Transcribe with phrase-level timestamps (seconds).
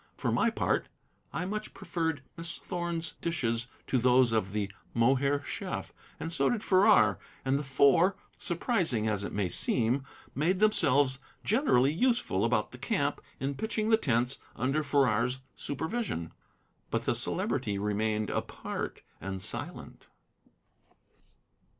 [0.17, 0.87] For my part,
[1.31, 6.63] I much preferred Miss Thorn's dishes to those of the Mohair chef, and so did
[6.63, 7.19] Farrar.
[7.45, 10.03] And the Four, surprising as it may seem,
[10.33, 16.31] made themselves generally useful about the camp in pitching the tents under Farrar's supervision.
[16.89, 20.07] But the Celebrity remained apart and silent.